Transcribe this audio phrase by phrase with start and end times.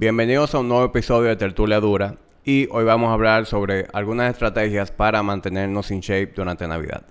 [0.00, 4.32] Bienvenidos a un nuevo episodio de Tertulia Dura y hoy vamos a hablar sobre algunas
[4.32, 7.04] estrategias para mantenernos in shape durante Navidad.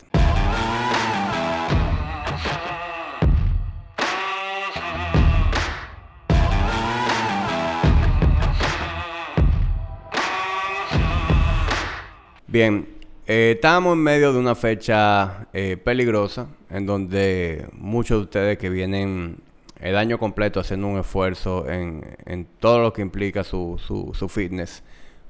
[12.47, 12.87] Bien,
[13.27, 18.71] eh, estamos en medio de una fecha eh, peligrosa en donde muchos de ustedes que
[18.71, 19.43] vienen
[19.79, 24.83] el año completo haciendo un esfuerzo en, todo lo que implica su, su, fitness,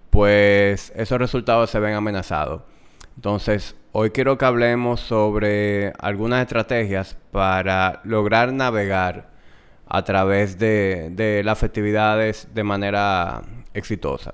[0.09, 2.63] pues esos resultados se ven amenazados.
[3.15, 9.29] Entonces, hoy quiero que hablemos sobre algunas estrategias para lograr navegar
[9.87, 13.41] a través de, de las festividades de manera
[13.73, 14.31] exitosa.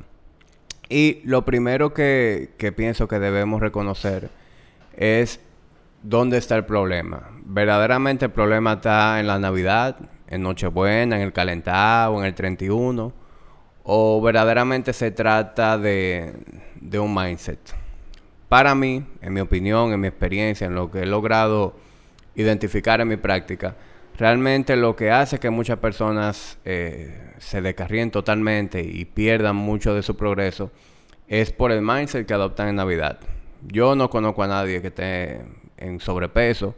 [0.87, 4.29] Y lo primero que, que pienso que debemos reconocer
[4.95, 5.39] es
[6.05, 7.31] dónde está el problema.
[7.43, 9.97] Verdaderamente el problema está en la Navidad,
[10.27, 13.11] en Nochebuena, en el calentado, en el 31,
[13.83, 16.33] o verdaderamente se trata de,
[16.93, 17.59] un mindset.
[18.47, 21.75] Para mí, en mi opinión, en mi experiencia, en lo que he logrado
[22.35, 23.75] identificar en mi práctica,
[24.17, 30.03] realmente lo que hace que muchas personas eh, se descarríen totalmente y pierdan mucho de
[30.03, 30.71] su progreso
[31.27, 33.19] es por el mindset que adoptan en Navidad.
[33.63, 35.41] Yo no conozco a nadie que esté
[35.85, 36.75] en sobrepeso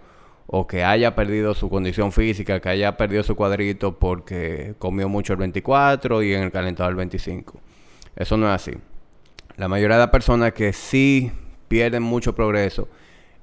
[0.48, 5.34] o que haya perdido su condición física, que haya perdido su cuadrito porque comió mucho
[5.34, 7.60] el 24 y en el calentador el 25.
[8.16, 8.72] Eso no es así.
[9.58, 11.32] La mayoría de las personas que sí
[11.68, 12.88] pierden mucho progreso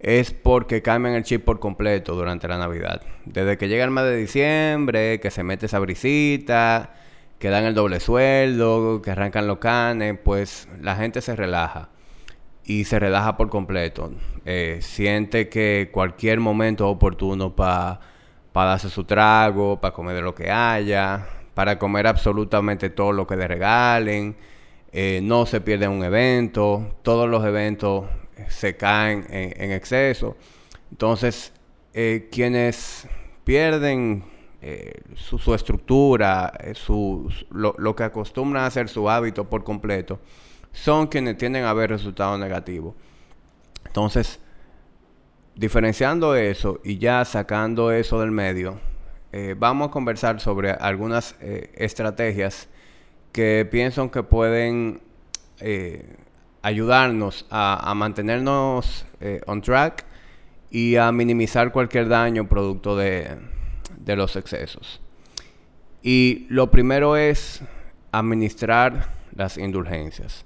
[0.01, 3.03] es porque cambian el chip por completo durante la Navidad.
[3.25, 6.95] Desde que llega el mes de diciembre, que se mete esa brisita,
[7.39, 11.91] que dan el doble sueldo, que arrancan los canes, pues la gente se relaja
[12.65, 14.13] y se relaja por completo.
[14.45, 18.01] Eh, siente que cualquier momento es oportuno para
[18.55, 23.37] darse su trago, para comer de lo que haya, para comer absolutamente todo lo que
[23.37, 24.37] le regalen.
[24.93, 28.07] Eh, no se pierde un evento, todos los eventos
[28.49, 30.37] se caen en, exceso.
[30.91, 31.53] Entonces,
[31.93, 33.09] eh, quienes
[33.45, 34.25] pierden
[35.15, 40.21] su, estructura, su, lo, lo, que acostumbran a hacer su hábito por completo,
[40.75, 42.95] son quienes tienden a ver resultados negativos.
[43.87, 44.41] Entonces,
[45.55, 48.81] diferenciando eso y ya sacando eso del medio,
[49.33, 52.69] eh, vamos a conversar sobre algunas eh, estrategias
[53.33, 55.01] que pienso que pueden
[55.61, 56.17] eh,
[56.63, 59.07] ayudarnos a, mantenernos
[59.47, 60.05] on track
[60.71, 63.39] y a minimizar cualquier daño producto de,
[63.97, 65.01] de los excesos.
[66.03, 67.63] Y lo primero es
[68.13, 70.45] administrar las indulgencias.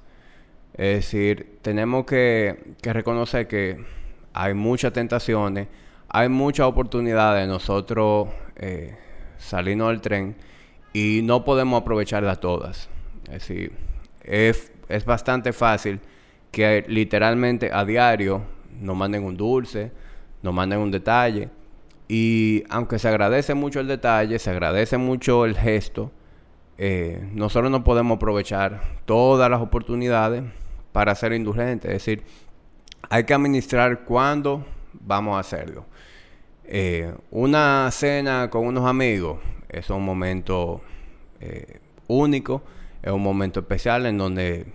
[0.78, 3.84] Es decir, tenemos que, reconocer que
[4.33, 5.66] hay muchas tentaciones,
[6.09, 8.97] hay muchas oportunidades de nosotros eh,
[9.38, 10.37] salirnos del tren
[10.93, 12.88] y no podemos aprovecharlas todas.
[13.25, 13.72] Es decir,
[14.22, 15.99] es, es bastante fácil
[16.53, 18.43] que literalmente a diario
[18.81, 19.91] nos manden un dulce,
[20.43, 21.49] nos manden un detalle.
[22.06, 26.12] Y aunque se agradece mucho el detalle, se agradece mucho el gesto,
[26.78, 30.44] eh, nosotros no podemos aprovechar todas las oportunidades
[30.98, 31.86] para ser indulgente.
[31.86, 32.25] Es decir,
[33.09, 35.86] hay que administrar cuándo vamos a hacerlo.
[36.64, 39.38] Eh, una cena con unos amigos
[39.69, 40.81] es un momento
[41.38, 42.64] eh, único,
[43.00, 44.66] es un momento especial en donde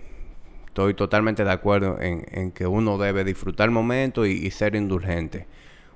[0.64, 5.46] estoy totalmente de acuerdo en, que uno debe disfrutar el momento y, ser indulgente.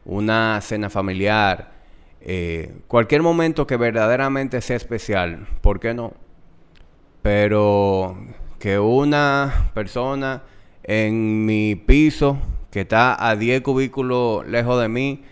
[0.05, 1.73] Una cena familiar,
[2.21, 6.13] eh, cualquier momento que verdaderamente sea especial, ¿por qué no?
[7.23, 8.15] Pero
[8.59, 10.43] que una persona
[10.83, 12.39] en mi piso
[12.71, 15.23] que está a 10 cubículos lejos de mí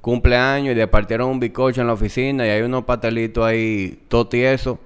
[0.00, 4.28] cumpleaños y le partieron un bicocho en la oficina y hay unos patelitos ahí todo
[4.28, 4.78] tieso.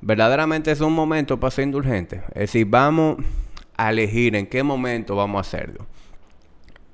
[0.00, 2.22] Verdaderamente es un momento para ser indulgente.
[2.28, 3.16] Es decir, vamos
[3.76, 5.86] a elegir en qué momento vamos a hacerlo.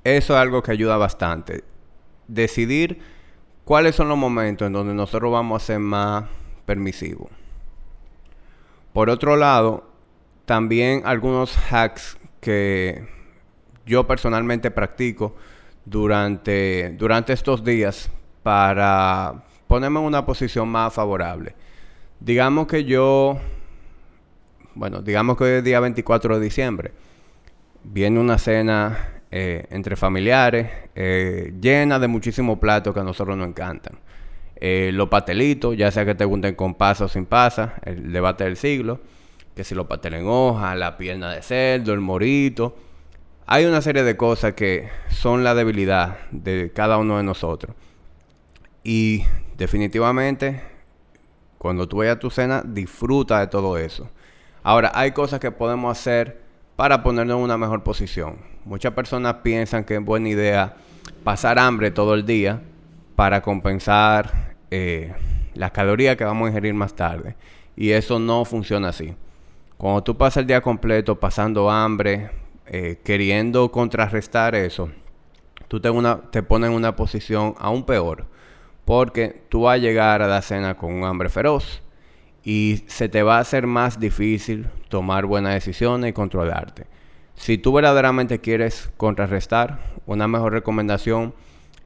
[0.03, 1.63] Eso es algo que ayuda bastante.
[2.27, 3.01] Decidir
[3.65, 6.25] cuáles son los momentos en donde nosotros vamos a ser más
[6.65, 7.29] permisivos.
[8.95, 9.94] Por otro lado,
[10.47, 13.07] también algunos hacks que
[13.87, 15.35] yo personalmente practico
[15.85, 18.11] durante, durante estos días
[18.43, 21.55] para ponerme en una posición más favorable.
[22.21, 23.39] Digamos que yo,
[24.75, 26.93] bueno, digamos que hoy es día 24 de diciembre.
[27.83, 33.49] Viene una cena eh, entre familiares eh, llena de muchísimos platos que a nosotros nos
[33.49, 33.99] encantan.
[34.57, 38.45] Eh, los patelitos, ya sea que te gusten con pasa o sin pasa, el debate
[38.45, 39.01] del siglo
[39.55, 42.77] que si lo pastel en hoja, la pierna de cerdo, el morito.
[43.47, 47.75] Hay una serie de cosas que son la debilidad de cada uno de nosotros.
[48.83, 49.25] Y
[49.57, 50.63] definitivamente,
[51.59, 54.11] Cuando tú vayas a tu cena, disfruta de todo eso.
[54.63, 56.43] Ahora, hay cosas que podemos hacer
[56.77, 58.37] para ponernos en una mejor posición.
[58.67, 60.77] Muchas personas piensan que es buena idea
[61.23, 62.61] pasar hambre todo el día
[63.17, 65.15] para compensar eh,
[65.55, 67.35] las calorías que vamos a ingerir más tarde.
[67.77, 69.15] Y eso no funciona así.
[69.77, 72.31] Cuando tú pasas el día completo pasando hambre,
[72.67, 74.91] eh, queriendo contrarrestar eso,
[75.69, 75.91] tú te,
[76.31, 78.27] te pones en una posición aún peor.
[78.85, 81.83] Porque tú vas a llegar a la cena con un hambre feroz
[82.45, 86.87] y se te va a hacer más difícil tomar buenas decisiones y controlarte.
[87.35, 91.35] Si tú verdaderamente quieres contrarrestar, una mejor recomendación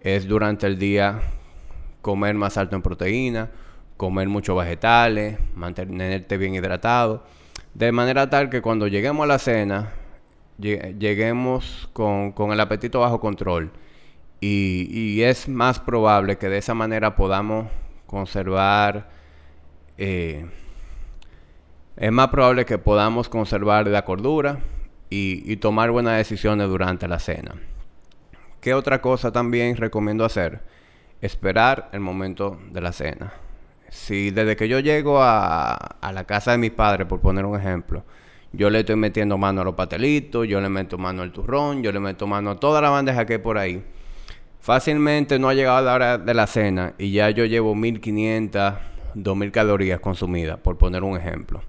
[0.00, 1.20] es durante el día
[2.02, 3.50] comer más alto en proteína,
[3.96, 7.24] comer muchos vegetales, mantenerte bien hidratado,
[7.78, 9.92] de manera tal que cuando lleguemos a la cena,
[10.58, 13.70] lleguemos con, el apetito bajo control.
[14.40, 17.68] Y, es más probable que de esa manera podamos
[18.06, 19.08] conservar,
[19.96, 20.44] eh,
[21.96, 24.58] es más probable que podamos conservar la cordura
[25.08, 27.54] y, y tomar buenas decisiones durante la cena.
[28.60, 30.62] ¿Qué otra cosa también recomiendo hacer?
[31.20, 33.34] Esperar el momento de la cena.
[33.90, 38.04] Si desde que yo llego a, la casa de mi padre, por poner un ejemplo,
[38.52, 41.92] yo le estoy metiendo mano a los patelitos, yo le meto mano al turrón, yo
[41.92, 43.82] le meto mano a toda la bandeja que hay por ahí.
[44.60, 48.74] Fácilmente no ha llegado la hora de la cena y ya yo llevo 1500,
[49.14, 51.62] 2000 calorías consumidas, por poner un ejemplo.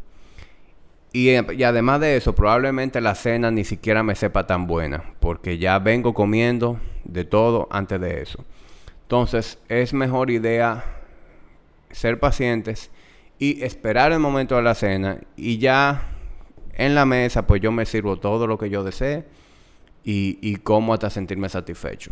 [1.12, 5.58] Y, y, además de eso, probablemente la cena ni siquiera me sepa tan buena, porque
[5.58, 8.46] ya vengo comiendo de todo antes de eso.
[9.04, 10.99] Entonces, es mejor idea
[11.92, 12.92] ser pacientes
[13.38, 16.04] y esperar el momento de la cena y ya
[16.74, 19.26] en la mesa, pues yo me sirvo todo lo que yo desee
[20.04, 22.12] y, y como hasta sentirme satisfecho.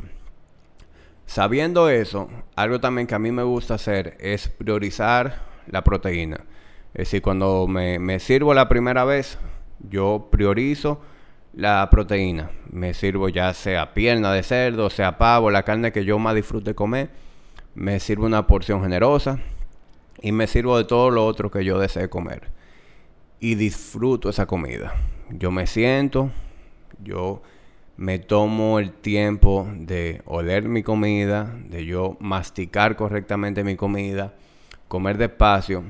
[1.25, 6.45] Sabiendo eso, algo también que a mí me gusta hacer es priorizar la proteína.
[6.93, 9.37] Es decir, cuando me, sirvo la primera vez,
[9.89, 11.01] yo priorizo
[11.53, 12.49] la proteína.
[12.71, 16.75] Me sirvo ya sea pierna de cerdo, sea pavo, la carne que yo más disfrute
[16.75, 17.09] comer.
[17.75, 19.39] Me sirvo una porción generosa
[20.21, 22.49] y me sirvo de todo lo otro que yo desee comer.
[23.39, 24.95] Y disfruto esa comida.
[25.29, 26.31] Yo me siento,
[27.03, 27.41] yo
[27.97, 34.33] me tomo el tiempo de oler mi comida, de yo masticar correctamente mi comida,
[34.87, 35.83] comer despacio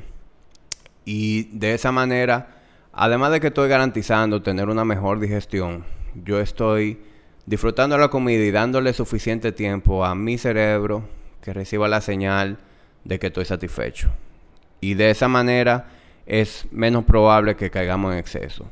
[1.07, 2.49] y de esa manera,
[2.91, 5.85] además de que estoy garantizando tener una mejor digestión,
[6.15, 6.99] yo estoy
[7.45, 11.07] disfrutando la comida y dándole suficiente tiempo a mi cerebro
[11.41, 12.57] que reciba la señal
[13.07, 14.09] de que estoy satisfecho.
[14.81, 15.87] Y de esa manera
[16.25, 18.69] es menos probable que caigamos en exceso.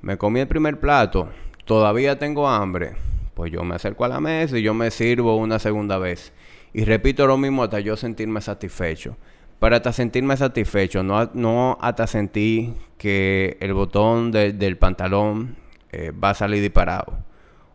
[0.00, 1.28] Me comí el primer plato,
[1.64, 2.94] todavía tengo hambre,
[3.34, 6.32] pues yo me acerco a la mesa y yo me sirvo una segunda vez.
[6.72, 9.16] Y repito lo mismo hasta yo sentirme satisfecho
[9.58, 15.56] para hasta sentirme satisfecho, no, no hasta sentir que el botón del pantalón
[15.90, 17.18] eh, va a salir disparado.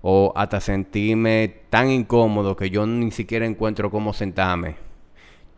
[0.01, 4.75] O hasta sentirme tan incómodo que yo ni siquiera encuentro cómo sentarme.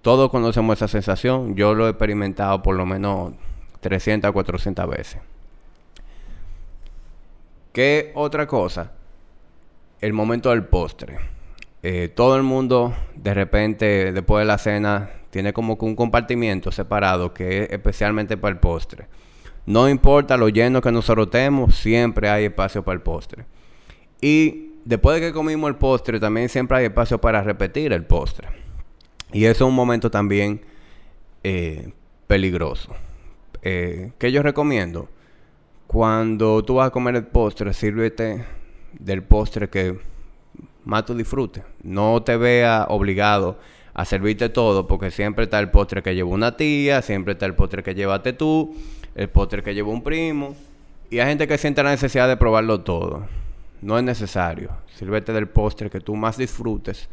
[0.06, 1.56] Todos conocemos esa sensación.
[1.56, 3.34] Yo lo he experimentado por lo menos
[3.80, 5.18] 300 o 400 veces.
[7.74, 8.92] ¿Qué otra cosa?
[10.00, 11.18] El momento del postre.
[11.81, 16.72] Eh, todo el mundo de repente después de la cena tiene como que un compartimiento
[16.72, 19.08] separado que es especialmente para el postre.
[19.66, 23.46] No importa lo lleno que nosotros estemos, siempre hay espacio para el postre.
[24.22, 28.64] Y después de que comimos el postre, también siempre hay espacio para repetir el postre.
[29.32, 30.62] Y eso es un momento también
[31.44, 31.91] eh,
[32.27, 32.94] peligroso.
[33.62, 35.10] Eh, ¿Qué yo recomiendo?
[35.88, 38.46] Cuando tú vas a comer el postre, sírvete
[39.00, 39.98] del postre que
[40.84, 41.63] más tú disfrutes.
[41.84, 43.58] No te veas obligado
[43.94, 47.55] a servirte todo, porque siempre está el postre que lleva una tía, siempre está el
[47.55, 48.75] postre que llevaste tú,
[49.15, 50.55] el postre que lleva un primo.
[51.10, 53.25] Y hay gente que siente la necesidad de probarlo todo.
[53.82, 54.72] No es necesario.
[54.96, 57.08] Sírvete del postre que tú más disfrutes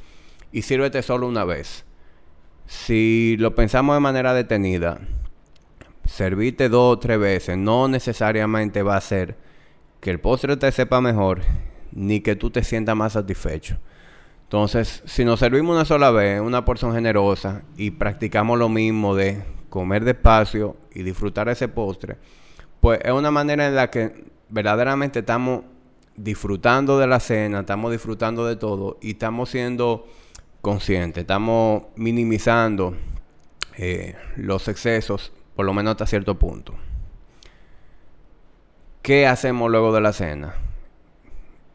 [0.51, 1.85] y sírvete solo una vez.
[2.73, 4.99] Si lo pensamos de manera detenida,
[6.07, 9.37] servirte dos o tres veces no necesariamente va a hacer
[10.01, 11.43] que el postre te sepa mejor
[11.93, 13.77] ni que tú te sientas más satisfecho.
[14.45, 19.45] Entonces, si nos servimos una sola vez, una porción generosa, y practicamos lo mismo de
[19.69, 22.17] comer despacio y disfrutar ese postre,
[22.81, 25.65] pues es una manera en la que verdaderamente estamos
[26.17, 30.07] disfrutando de la cena, estamos disfrutando de todo y estamos siendo
[30.63, 32.97] conscientes, estamos minimizando
[33.77, 36.75] eh, los excesos, por lo menos hasta cierto punto.
[39.03, 40.55] ¿Qué hacemos luego de la cena?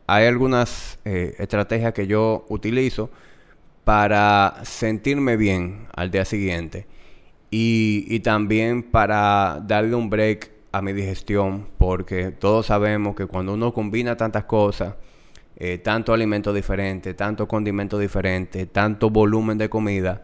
[0.08, 3.10] hay algunas eh, estrategias que yo utilizo
[3.84, 6.88] para sentirme bien al día siguiente.
[7.51, 13.53] y, y también para darle un break a mi digestión, porque todos sabemos que cuando
[13.53, 14.96] uno combina tantas cosas,
[15.60, 20.22] eh, tanto alimento diferente, tanto condimento diferente, tanto volumen de comida,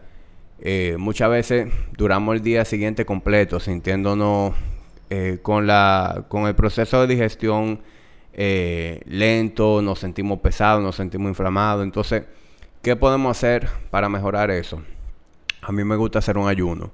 [0.60, 4.54] eh, muchas veces duramos el día siguiente completo sintiéndonos
[5.10, 7.80] eh, con, la, con el proceso de digestión
[8.36, 11.82] lento, nos sentimos pesados, nos sentimos inflamados.
[11.82, 12.24] Entonces,
[12.80, 14.82] ¿qué podemos hacer para mejorar eso?
[15.62, 16.92] A mí me gusta hacer un ayuno.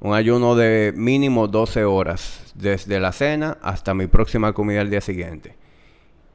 [0.00, 5.00] Un ayuno de mínimo 12 horas, desde la cena hasta mi próxima comida el día
[5.00, 5.54] siguiente.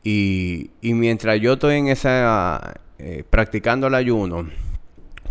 [0.03, 4.49] Y, mientras yo estoy en esa, eh, practicando el ayuno,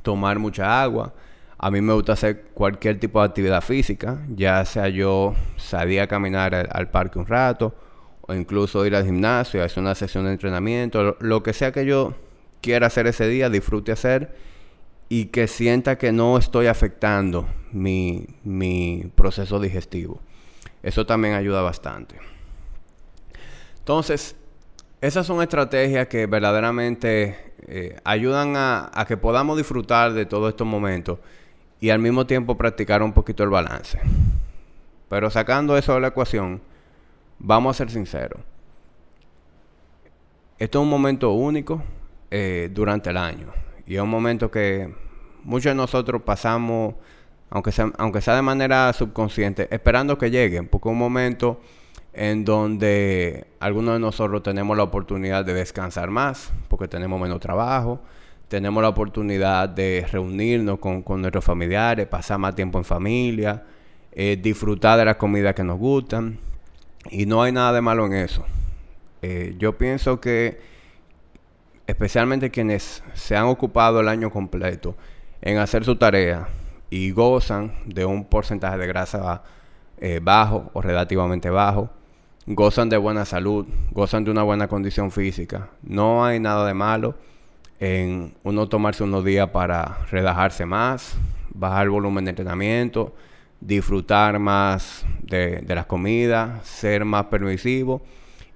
[0.03, 1.13] tomar mucha agua,
[1.59, 6.07] a mí me gusta hacer cualquier tipo de actividad física, ya sea yo salir a
[6.07, 7.75] caminar al, parque un rato,
[8.23, 11.85] o incluso ir al gimnasio, hacer una sesión de entrenamiento, lo, lo, que sea que
[11.85, 12.15] yo
[12.61, 14.35] quiera hacer ese día, disfrute hacer
[15.09, 20.21] y que sienta que no estoy afectando mi, mi proceso digestivo.
[20.83, 22.17] Eso también ayuda bastante.
[23.81, 24.37] Entonces,
[25.01, 31.19] esas son estrategias que verdaderamente eh, ayudan a, que podamos disfrutar de todos estos momentos
[31.81, 33.99] y al mismo tiempo practicar un poquito el balance.
[35.09, 36.61] Pero sacando eso de la ecuación,
[37.39, 38.41] vamos a ser sinceros.
[40.59, 41.83] Esto es un momento único
[42.31, 43.47] eh, durante el año
[43.87, 44.95] y es un momento que
[45.43, 46.95] muchos de nosotros pasamos,
[47.49, 51.59] aunque sea, aunque sea de manera subconsciente, esperando que llegue, porque es un momento
[52.13, 58.01] en donde algunos de nosotros tenemos la oportunidad de descansar más, porque tenemos menos trabajo,
[58.49, 63.65] tenemos la oportunidad de reunirnos con, nuestros familiares, pasar más tiempo en familia,
[64.13, 66.39] eh, disfrutar de las comidas que nos gustan,
[67.11, 68.45] y no hay nada de malo en eso.
[69.23, 70.61] Eh, yo pienso que
[71.87, 74.97] especialmente quienes se han ocupado el año completo
[75.43, 76.49] en hacer su tarea
[76.91, 79.43] y gozan de un porcentaje de grasa
[79.99, 81.91] eh, bajo o relativamente bajo,
[82.47, 85.71] gozan de buena salud, gozan de una buena condición física.
[85.83, 87.15] No hay nada de malo
[87.79, 91.17] en uno tomarse unos días para relajarse más,
[91.55, 93.15] bajar el volumen de entrenamiento,
[93.61, 98.03] disfrutar más de, las comidas, ser más permisivo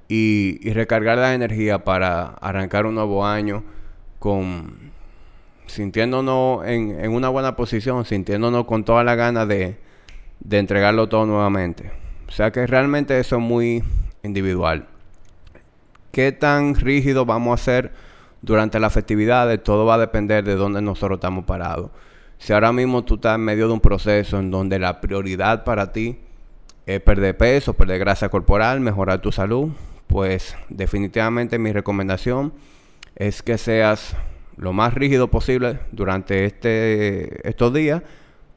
[0.08, 3.64] y, recargar la energía para arrancar un nuevo año
[4.18, 4.92] con
[5.66, 9.76] sintiéndonos en, una buena posición, sintiéndonos con toda la gana de
[10.50, 12.03] entregarlo todo nuevamente.
[12.28, 13.82] O sea que realmente eso es muy
[14.22, 14.86] individual.
[16.10, 17.92] ¿Qué tan rígido vamos a ser
[18.42, 19.62] durante las festividades?
[19.62, 21.90] Todo va a depender de dónde nosotros estamos parados.
[22.38, 25.92] Si ahora mismo tú estás en medio de un proceso en donde la prioridad para
[25.92, 26.18] ti
[26.86, 29.70] es perder peso, perder grasa corporal, mejorar tu salud,
[30.06, 32.52] pues definitivamente mi recomendación
[33.16, 34.16] es que seas
[34.56, 38.02] lo más rígido posible durante este, estos días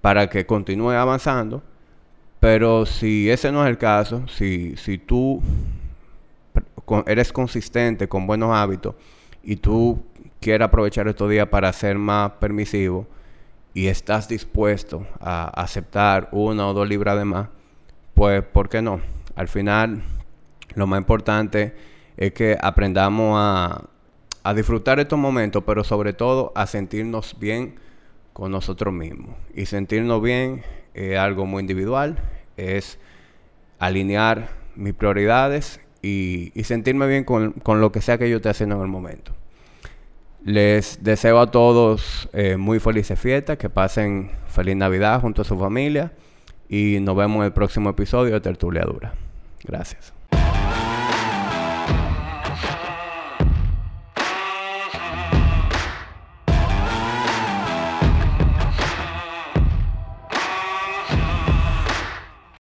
[0.02, 1.64] para que continúe avanzando
[2.40, 5.42] pero si ese no es el caso, si, si tú
[7.06, 8.96] eres consistente con buenos hábitos
[9.44, 10.04] y tú
[10.40, 13.08] quieres aprovechar estos días para ser más permisivo
[13.74, 17.50] y estás dispuesto a aceptar una o dos libras de más,
[18.14, 19.02] pues ¿por qué no?
[19.36, 20.04] Al final,
[20.76, 21.76] lo más importante
[22.18, 23.84] es que aprendamos a,
[24.44, 27.76] a disfrutar estos momentos, pero sobre todo a sentirnos bien
[28.34, 29.36] con nosotros mismos.
[29.54, 30.64] Y sentirnos bien
[30.98, 32.18] es algo muy individual,
[32.58, 33.00] es
[33.80, 38.82] alinear mis prioridades y, sentirme bien con, lo que sea que yo esté haciendo en
[38.82, 39.34] el momento.
[40.44, 45.58] Les deseo a todos eh, muy felices fiestas, que pasen feliz Navidad junto a su
[45.58, 46.12] familia
[46.70, 48.86] y nos vemos en el próximo episodio de Tertulia.
[49.64, 50.17] Gracias.